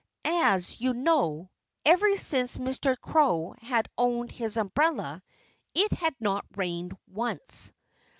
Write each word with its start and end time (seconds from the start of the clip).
As 0.25 0.81
you 0.81 0.95
know, 0.95 1.51
ever 1.85 2.17
since 2.17 2.57
Mr. 2.57 2.99
Crow 2.99 3.53
had 3.61 3.87
owned 3.99 4.31
his 4.31 4.57
umbrella 4.57 5.21
it 5.75 5.91
had 5.91 6.15
not 6.19 6.43
rained 6.55 6.97
once. 7.05 7.71